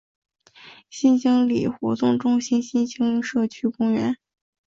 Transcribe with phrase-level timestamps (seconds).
[0.89, 4.17] 新兴里活动中心新兴社区公园